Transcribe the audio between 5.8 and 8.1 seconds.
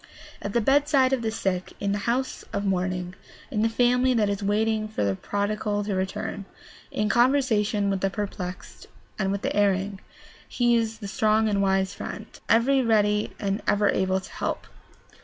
to return, in conversation with the